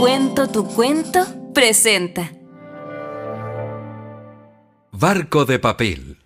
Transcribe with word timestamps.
cuento, 0.00 0.48
tu 0.48 0.64
cuento 0.64 1.26
presenta. 1.52 2.32
Barco 4.92 5.44
de 5.44 5.58
papel. 5.58 6.16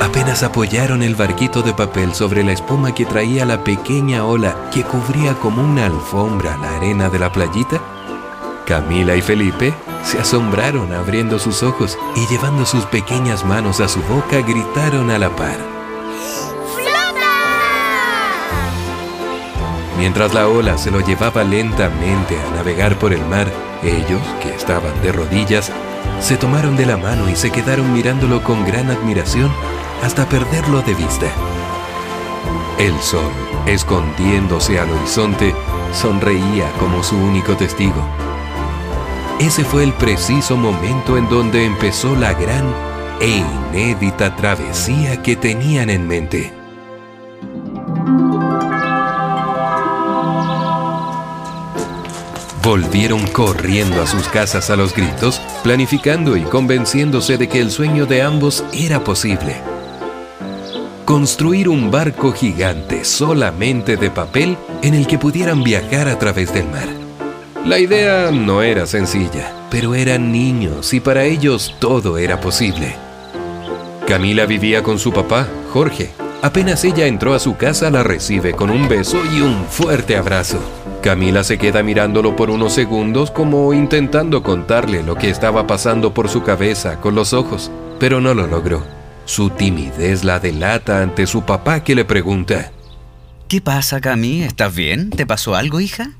Apenas 0.00 0.42
apoyaron 0.42 1.02
el 1.02 1.14
barquito 1.14 1.60
de 1.60 1.74
papel 1.74 2.14
sobre 2.14 2.42
la 2.42 2.52
espuma 2.52 2.94
que 2.94 3.04
traía 3.04 3.44
la 3.44 3.62
pequeña 3.62 4.24
ola 4.24 4.70
que 4.72 4.82
cubría 4.82 5.34
como 5.34 5.62
una 5.62 5.84
alfombra 5.84 6.56
la 6.56 6.76
arena 6.76 7.10
de 7.10 7.18
la 7.18 7.30
playita, 7.30 7.82
Camila 8.66 9.14
y 9.14 9.20
Felipe 9.20 9.74
se 10.02 10.18
asombraron 10.18 10.90
abriendo 10.94 11.38
sus 11.38 11.62
ojos 11.62 11.98
y 12.16 12.26
llevando 12.28 12.64
sus 12.64 12.86
pequeñas 12.86 13.44
manos 13.44 13.80
a 13.80 13.88
su 13.88 14.00
boca 14.04 14.40
gritaron 14.40 15.10
a 15.10 15.18
la 15.18 15.28
par. 15.36 15.69
Mientras 20.00 20.32
la 20.32 20.48
ola 20.48 20.78
se 20.78 20.90
lo 20.90 21.00
llevaba 21.00 21.44
lentamente 21.44 22.34
a 22.34 22.54
navegar 22.56 22.98
por 22.98 23.12
el 23.12 23.22
mar, 23.26 23.46
ellos, 23.82 24.22
que 24.42 24.48
estaban 24.48 24.98
de 25.02 25.12
rodillas, 25.12 25.70
se 26.22 26.38
tomaron 26.38 26.74
de 26.74 26.86
la 26.86 26.96
mano 26.96 27.28
y 27.28 27.36
se 27.36 27.50
quedaron 27.50 27.92
mirándolo 27.92 28.42
con 28.42 28.64
gran 28.64 28.90
admiración 28.90 29.52
hasta 30.02 30.26
perderlo 30.26 30.80
de 30.80 30.94
vista. 30.94 31.26
El 32.78 32.98
sol, 33.00 33.30
escondiéndose 33.66 34.80
al 34.80 34.90
horizonte, 34.90 35.54
sonreía 35.92 36.72
como 36.78 37.02
su 37.02 37.18
único 37.18 37.54
testigo. 37.54 38.02
Ese 39.38 39.64
fue 39.64 39.84
el 39.84 39.92
preciso 39.92 40.56
momento 40.56 41.18
en 41.18 41.28
donde 41.28 41.66
empezó 41.66 42.16
la 42.16 42.32
gran 42.32 42.64
e 43.20 43.44
inédita 43.70 44.34
travesía 44.34 45.22
que 45.22 45.36
tenían 45.36 45.90
en 45.90 46.08
mente. 46.08 46.59
Volvieron 52.62 53.26
corriendo 53.28 54.02
a 54.02 54.06
sus 54.06 54.28
casas 54.28 54.68
a 54.68 54.76
los 54.76 54.94
gritos, 54.94 55.40
planificando 55.62 56.36
y 56.36 56.42
convenciéndose 56.42 57.38
de 57.38 57.48
que 57.48 57.58
el 57.58 57.70
sueño 57.70 58.04
de 58.04 58.20
ambos 58.20 58.64
era 58.74 59.02
posible. 59.02 59.56
Construir 61.06 61.70
un 61.70 61.90
barco 61.90 62.32
gigante 62.32 63.04
solamente 63.06 63.96
de 63.96 64.10
papel 64.10 64.58
en 64.82 64.92
el 64.94 65.06
que 65.06 65.18
pudieran 65.18 65.62
viajar 65.62 66.06
a 66.08 66.18
través 66.18 66.52
del 66.52 66.68
mar. 66.68 66.88
La 67.64 67.78
idea 67.78 68.30
no 68.30 68.60
era 68.60 68.86
sencilla, 68.86 69.52
pero 69.70 69.94
eran 69.94 70.30
niños 70.30 70.92
y 70.92 71.00
para 71.00 71.24
ellos 71.24 71.74
todo 71.78 72.18
era 72.18 72.40
posible. 72.42 72.94
Camila 74.06 74.44
vivía 74.44 74.82
con 74.82 74.98
su 74.98 75.12
papá, 75.12 75.48
Jorge. 75.72 76.10
Apenas 76.42 76.84
ella 76.84 77.06
entró 77.06 77.34
a 77.34 77.38
su 77.38 77.56
casa 77.56 77.90
la 77.90 78.02
recibe 78.02 78.52
con 78.52 78.70
un 78.70 78.86
beso 78.88 79.18
y 79.34 79.40
un 79.40 79.64
fuerte 79.66 80.16
abrazo. 80.16 80.79
Camila 81.02 81.44
se 81.44 81.56
queda 81.56 81.82
mirándolo 81.82 82.36
por 82.36 82.50
unos 82.50 82.74
segundos 82.74 83.30
como 83.30 83.72
intentando 83.72 84.42
contarle 84.42 85.02
lo 85.02 85.14
que 85.16 85.30
estaba 85.30 85.66
pasando 85.66 86.12
por 86.12 86.28
su 86.28 86.42
cabeza 86.42 87.00
con 87.00 87.14
los 87.14 87.32
ojos, 87.32 87.70
pero 87.98 88.20
no 88.20 88.34
lo 88.34 88.46
logró. 88.46 88.84
Su 89.24 89.48
timidez 89.48 90.24
la 90.24 90.40
delata 90.40 91.02
ante 91.02 91.26
su 91.26 91.42
papá 91.42 91.82
que 91.82 91.94
le 91.94 92.04
pregunta. 92.04 92.70
¿Qué 93.48 93.60
pasa, 93.62 94.00
Cami? 94.00 94.42
¿Estás 94.42 94.74
bien? 94.74 95.10
¿Te 95.10 95.26
pasó 95.26 95.54
algo, 95.54 95.80
hija? 95.80 96.10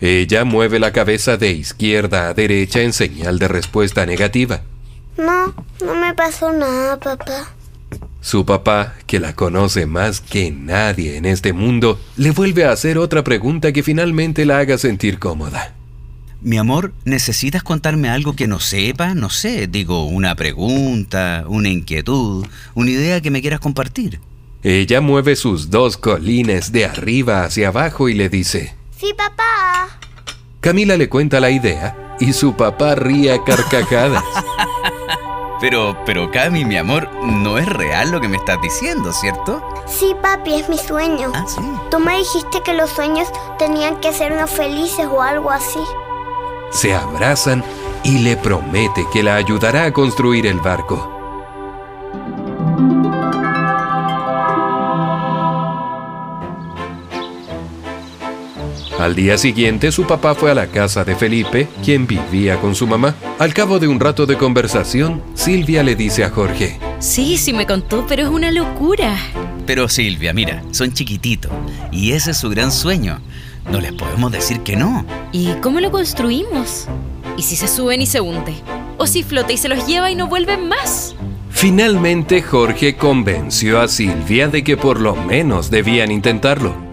Ella 0.00 0.44
mueve 0.44 0.80
la 0.80 0.92
cabeza 0.92 1.36
de 1.36 1.52
izquierda 1.52 2.28
a 2.28 2.34
derecha 2.34 2.80
en 2.80 2.92
señal 2.92 3.38
de 3.38 3.48
respuesta 3.48 4.04
negativa. 4.04 4.62
No, 5.16 5.54
no 5.84 5.94
me 5.94 6.12
pasó 6.12 6.52
nada, 6.52 6.98
papá. 6.98 7.54
Su 8.24 8.46
papá, 8.46 8.94
que 9.06 9.20
la 9.20 9.34
conoce 9.34 9.84
más 9.84 10.22
que 10.22 10.50
nadie 10.50 11.18
en 11.18 11.26
este 11.26 11.52
mundo, 11.52 12.00
le 12.16 12.30
vuelve 12.30 12.64
a 12.64 12.72
hacer 12.72 12.96
otra 12.96 13.22
pregunta 13.22 13.70
que 13.70 13.82
finalmente 13.82 14.46
la 14.46 14.60
haga 14.60 14.78
sentir 14.78 15.18
cómoda. 15.18 15.74
Mi 16.40 16.56
amor, 16.56 16.94
¿necesitas 17.04 17.62
contarme 17.62 18.08
algo 18.08 18.34
que 18.34 18.46
no 18.46 18.60
sepa? 18.60 19.14
No 19.14 19.28
sé, 19.28 19.66
digo, 19.66 20.06
una 20.06 20.34
pregunta, 20.36 21.44
una 21.48 21.68
inquietud, 21.68 22.46
una 22.74 22.90
idea 22.90 23.20
que 23.20 23.30
me 23.30 23.42
quieras 23.42 23.60
compartir. 23.60 24.20
Ella 24.62 25.02
mueve 25.02 25.36
sus 25.36 25.68
dos 25.68 25.98
colines 25.98 26.72
de 26.72 26.86
arriba 26.86 27.44
hacia 27.44 27.68
abajo 27.68 28.08
y 28.08 28.14
le 28.14 28.30
dice, 28.30 28.74
Sí, 28.98 29.12
papá. 29.14 29.98
Camila 30.60 30.96
le 30.96 31.10
cuenta 31.10 31.40
la 31.40 31.50
idea 31.50 32.16
y 32.18 32.32
su 32.32 32.56
papá 32.56 32.94
ríe 32.94 33.32
a 33.34 33.44
carcajadas. 33.44 34.24
Pero, 35.64 35.96
pero 36.04 36.30
Cami, 36.30 36.62
mi 36.66 36.76
amor, 36.76 37.08
no 37.22 37.56
es 37.56 37.66
real 37.66 38.10
lo 38.10 38.20
que 38.20 38.28
me 38.28 38.36
estás 38.36 38.60
diciendo, 38.60 39.14
¿cierto? 39.14 39.66
Sí, 39.86 40.14
papi, 40.20 40.56
es 40.56 40.68
mi 40.68 40.76
sueño. 40.76 41.32
Ah, 41.34 41.46
sí. 41.48 41.58
Tú 41.90 41.98
me 42.00 42.18
dijiste 42.18 42.60
que 42.62 42.74
los 42.74 42.90
sueños 42.90 43.26
tenían 43.58 43.98
que 44.02 44.12
sernos 44.12 44.50
felices 44.50 45.06
o 45.10 45.22
algo 45.22 45.50
así. 45.50 45.80
Se 46.70 46.94
abrazan 46.94 47.64
y 48.02 48.18
le 48.18 48.36
promete 48.36 49.06
que 49.10 49.22
la 49.22 49.36
ayudará 49.36 49.84
a 49.84 49.92
construir 49.94 50.46
el 50.46 50.60
barco. 50.60 51.13
Al 59.04 59.14
día 59.14 59.36
siguiente 59.36 59.92
su 59.92 60.06
papá 60.06 60.34
fue 60.34 60.50
a 60.50 60.54
la 60.54 60.68
casa 60.68 61.04
de 61.04 61.14
Felipe, 61.14 61.68
quien 61.84 62.06
vivía 62.06 62.58
con 62.58 62.74
su 62.74 62.86
mamá. 62.86 63.14
Al 63.38 63.52
cabo 63.52 63.78
de 63.78 63.86
un 63.86 64.00
rato 64.00 64.24
de 64.24 64.38
conversación, 64.38 65.22
Silvia 65.34 65.82
le 65.82 65.94
dice 65.94 66.24
a 66.24 66.30
Jorge, 66.30 66.80
Sí, 67.00 67.36
sí 67.36 67.52
me 67.52 67.66
contó, 67.66 68.06
pero 68.08 68.22
es 68.22 68.28
una 68.30 68.50
locura. 68.50 69.14
Pero 69.66 69.90
Silvia, 69.90 70.32
mira, 70.32 70.64
son 70.70 70.94
chiquititos 70.94 71.52
y 71.92 72.12
ese 72.12 72.30
es 72.30 72.38
su 72.38 72.48
gran 72.48 72.72
sueño. 72.72 73.20
No 73.70 73.78
les 73.78 73.92
podemos 73.92 74.32
decir 74.32 74.60
que 74.60 74.74
no. 74.74 75.04
¿Y 75.32 75.52
cómo 75.60 75.80
lo 75.80 75.90
construimos? 75.90 76.86
¿Y 77.36 77.42
si 77.42 77.56
se 77.56 77.68
suben 77.68 78.00
y 78.00 78.06
se 78.06 78.22
hunde? 78.22 78.54
¿O 78.96 79.06
si 79.06 79.22
flota 79.22 79.52
y 79.52 79.58
se 79.58 79.68
los 79.68 79.86
lleva 79.86 80.10
y 80.10 80.14
no 80.14 80.28
vuelven 80.28 80.66
más? 80.66 81.14
Finalmente 81.50 82.40
Jorge 82.40 82.96
convenció 82.96 83.82
a 83.82 83.88
Silvia 83.88 84.48
de 84.48 84.64
que 84.64 84.78
por 84.78 84.98
lo 84.98 85.14
menos 85.14 85.70
debían 85.70 86.10
intentarlo. 86.10 86.83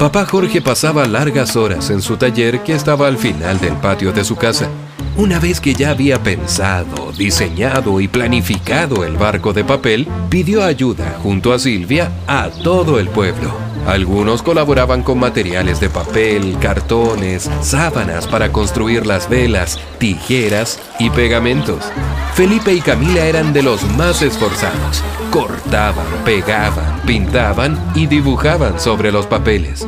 Papá 0.00 0.24
Jorge 0.24 0.62
pasaba 0.62 1.06
largas 1.06 1.56
horas 1.56 1.90
en 1.90 2.00
su 2.00 2.16
taller 2.16 2.62
que 2.62 2.72
estaba 2.72 3.06
al 3.06 3.18
final 3.18 3.60
del 3.60 3.74
patio 3.74 4.14
de 4.14 4.24
su 4.24 4.34
casa. 4.34 4.66
Una 5.14 5.38
vez 5.38 5.60
que 5.60 5.74
ya 5.74 5.90
había 5.90 6.22
pensado, 6.22 7.12
diseñado 7.12 8.00
y 8.00 8.08
planificado 8.08 9.04
el 9.04 9.18
barco 9.18 9.52
de 9.52 9.62
papel, 9.62 10.08
pidió 10.30 10.64
ayuda 10.64 11.18
junto 11.22 11.52
a 11.52 11.58
Silvia 11.58 12.10
a 12.26 12.48
todo 12.48 12.98
el 12.98 13.10
pueblo. 13.10 13.52
Algunos 13.86 14.42
colaboraban 14.42 15.02
con 15.02 15.18
materiales 15.18 15.80
de 15.80 15.88
papel, 15.88 16.56
cartones, 16.60 17.50
sábanas 17.60 18.26
para 18.26 18.52
construir 18.52 19.06
las 19.06 19.28
velas, 19.28 19.78
tijeras 19.98 20.78
y 20.98 21.10
pegamentos. 21.10 21.84
Felipe 22.34 22.72
y 22.72 22.80
Camila 22.80 23.24
eran 23.24 23.52
de 23.52 23.62
los 23.62 23.82
más 23.96 24.22
esforzados. 24.22 25.02
Cortaban, 25.30 26.06
pegaban, 26.24 27.00
pintaban 27.06 27.78
y 27.94 28.06
dibujaban 28.06 28.78
sobre 28.78 29.10
los 29.10 29.26
papeles. 29.26 29.86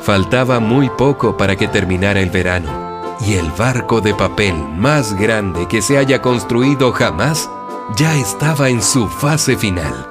Faltaba 0.00 0.60
muy 0.60 0.90
poco 0.90 1.36
para 1.36 1.56
que 1.56 1.68
terminara 1.68 2.20
el 2.20 2.30
verano 2.30 2.89
y 3.20 3.34
el 3.34 3.50
barco 3.52 4.00
de 4.00 4.14
papel 4.14 4.54
más 4.76 5.14
grande 5.14 5.66
que 5.68 5.82
se 5.82 5.98
haya 5.98 6.22
construido 6.22 6.92
jamás 6.92 7.50
ya 7.96 8.14
estaba 8.14 8.68
en 8.68 8.82
su 8.82 9.08
fase 9.08 9.56
final. 9.56 10.06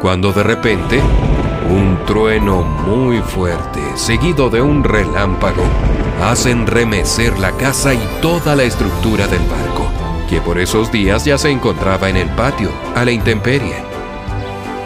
Cuando 0.00 0.32
de 0.32 0.42
repente, 0.42 1.00
un 1.70 1.98
trueno 2.06 2.62
muy 2.62 3.18
fuerte, 3.20 3.80
seguido 3.96 4.48
de 4.48 4.62
un 4.62 4.84
relámpago, 4.84 5.64
hacen 6.22 6.66
remecer 6.66 7.38
la 7.38 7.52
casa 7.52 7.94
y 7.94 8.00
toda 8.20 8.56
la 8.56 8.62
estructura 8.62 9.26
del 9.26 9.42
barco, 9.46 9.88
que 10.28 10.40
por 10.40 10.58
esos 10.58 10.90
días 10.90 11.24
ya 11.24 11.36
se 11.36 11.50
encontraba 11.50 12.08
en 12.08 12.16
el 12.16 12.28
patio, 12.30 12.70
a 12.94 13.04
la 13.04 13.12
intemperie. 13.12 13.76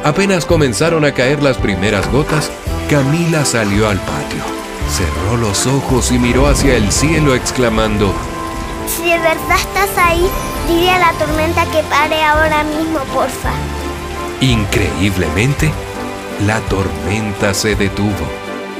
Apenas 0.04 0.44
comenzaron 0.44 1.04
a 1.04 1.12
caer 1.12 1.42
las 1.42 1.58
primeras 1.58 2.10
gotas, 2.10 2.50
Camila 2.90 3.44
salió 3.44 3.88
al 3.88 3.98
patio, 3.98 4.42
cerró 4.88 5.36
los 5.36 5.66
ojos 5.66 6.10
y 6.12 6.18
miró 6.18 6.46
hacia 6.46 6.76
el 6.76 6.90
cielo 6.92 7.34
exclamando, 7.34 8.12
Si 8.86 9.04
de 9.04 9.18
verdad 9.18 9.56
estás 9.56 9.90
ahí, 9.98 10.28
dile 10.68 10.90
a 10.90 10.98
la 10.98 11.12
tormenta 11.12 11.64
que 11.66 11.82
pare 11.84 12.22
ahora 12.22 12.64
mismo, 12.64 12.98
porfa. 13.14 13.52
Increíblemente, 14.40 15.72
la 16.46 16.60
tormenta 16.62 17.54
se 17.54 17.74
detuvo. 17.74 18.26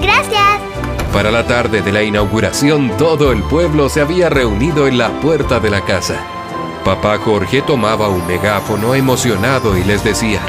Gracias. 0.01 0.61
Para 1.13 1.31
la 1.31 1.47
tarde 1.47 1.83
de 1.83 1.93
la 1.93 2.03
inauguración, 2.03 2.97
todo 2.97 3.33
el 3.33 3.43
pueblo 3.43 3.89
se 3.89 4.01
había 4.01 4.29
reunido 4.29 4.89
en 4.89 4.99
la 4.99 5.11
puerta 5.21 5.61
de 5.61 5.71
la 5.71 5.83
casa. 5.83 6.17
Papá 6.85 7.19
Jorge 7.19 7.63
tomaba 7.63 8.09
un 8.09 8.27
megáfono 8.27 8.95
emocionado 8.95 9.77
y 9.79 9.85
les 9.85 10.03
decía, 10.03 10.41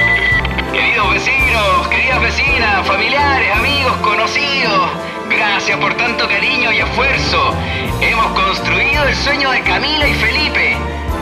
Querido 0.71 1.03
Queridos 1.03 1.13
vecinos, 1.13 1.88
queridas 1.89 2.21
vecinas, 2.21 2.88
familiares, 2.88 3.56
amigos, 3.56 3.94
conocidos, 3.97 4.89
gracias 5.35 5.77
por 5.80 5.94
tanto 5.95 6.27
cariño 6.27 6.71
y 6.71 6.80
esfuerzo. 6.80 7.53
Hemos 8.01 8.27
construido 8.27 9.03
el 9.06 9.15
sueño 9.15 9.51
de 9.51 9.62
Camila 9.62 10.07
y 10.07 10.13
Felipe. 10.13 10.77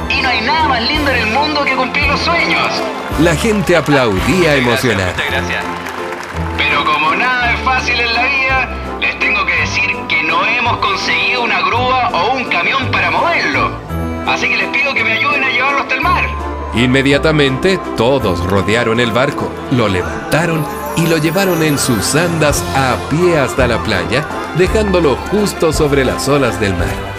Y 0.09 0.21
no 0.21 0.29
hay 0.29 0.41
nada 0.41 0.67
más 0.67 0.81
lindo 0.81 1.11
en 1.11 1.17
el 1.17 1.27
mundo 1.27 1.63
que 1.63 1.75
cumplir 1.75 2.07
los 2.07 2.19
sueños. 2.19 2.67
La 3.19 3.35
gente 3.35 3.75
aplaudía 3.75 4.55
emocionada. 4.55 5.13
Muchas 5.13 5.31
gracias. 5.31 5.63
Pero 6.57 6.85
como 6.85 7.15
nada 7.15 7.53
es 7.53 7.59
fácil 7.61 7.99
en 7.99 8.13
la 8.13 8.23
vida, 8.23 8.69
les 8.99 9.17
tengo 9.19 9.45
que 9.45 9.55
decir 9.55 9.95
que 10.07 10.23
no 10.23 10.45
hemos 10.45 10.77
conseguido 10.77 11.43
una 11.43 11.61
grúa 11.61 12.09
o 12.13 12.33
un 12.33 12.45
camión 12.45 12.89
para 12.91 13.11
moverlo. 13.11 13.71
Así 14.27 14.47
que 14.49 14.57
les 14.57 14.67
pido 14.67 14.93
que 14.93 15.03
me 15.03 15.13
ayuden 15.13 15.43
a 15.43 15.49
llevarlo 15.49 15.81
hasta 15.81 15.95
el 15.95 16.01
mar. 16.01 16.27
Inmediatamente 16.73 17.79
todos 17.97 18.45
rodearon 18.45 18.99
el 18.99 19.11
barco, 19.11 19.51
lo 19.71 19.87
levantaron 19.89 20.65
y 20.97 21.07
lo 21.07 21.17
llevaron 21.17 21.63
en 21.63 21.77
sus 21.77 22.15
andas 22.15 22.63
a 22.75 22.95
pie 23.09 23.39
hasta 23.39 23.67
la 23.67 23.81
playa, 23.83 24.25
dejándolo 24.57 25.15
justo 25.31 25.71
sobre 25.71 26.05
las 26.05 26.27
olas 26.27 26.59
del 26.59 26.73
mar. 26.73 27.11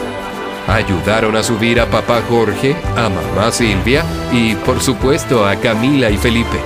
Ayudaron 0.69 1.37
a 1.37 1.43
subir 1.43 1.81
a 1.81 1.91
papá 1.91 2.23
Jorge, 2.29 2.77
a 2.97 3.09
mamá 3.09 3.51
Silvia 3.51 4.05
y 4.31 4.55
por 4.55 4.81
supuesto 4.81 5.47
a 5.47 5.57
Camila 5.57 6.11
y 6.11 6.17
Felipe. 6.17 6.61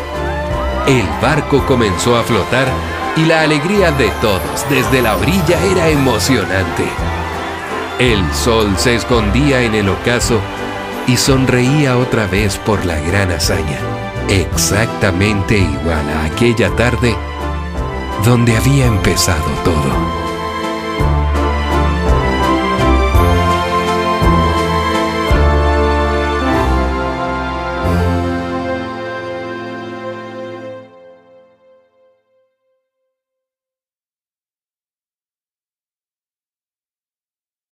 El 0.87 1.05
barco 1.21 1.65
comenzó 1.67 2.17
a 2.17 2.23
flotar 2.23 2.69
y 3.17 3.25
la 3.25 3.41
alegría 3.41 3.91
de 3.93 4.11
todos 4.21 4.69
desde 4.69 5.01
la 5.01 5.17
orilla 5.17 5.59
era 5.65 5.89
emocionante. 5.89 6.85
El 7.99 8.23
sol 8.35 8.75
se 8.77 8.95
escondía 8.95 9.63
en 9.63 9.75
el 9.75 9.89
ocaso 9.89 10.39
y 11.07 11.17
sonreía 11.17 11.97
otra 11.97 12.27
vez 12.27 12.59
por 12.59 12.85
la 12.85 13.01
gran 13.01 13.31
hazaña, 13.31 13.81
exactamente 14.29 15.59
igual 15.59 16.09
a 16.11 16.25
aquella 16.25 16.75
tarde 16.77 17.17
donde 18.25 18.57
había 18.57 18.87
empezado 18.87 19.45
todo. 19.65 20.06